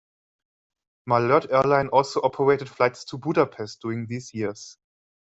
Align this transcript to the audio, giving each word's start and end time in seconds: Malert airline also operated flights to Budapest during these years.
Malert 1.07 1.51
airline 1.51 1.89
also 1.89 2.21
operated 2.23 2.67
flights 2.67 3.05
to 3.05 3.19
Budapest 3.19 3.81
during 3.83 4.07
these 4.07 4.33
years. 4.33 4.79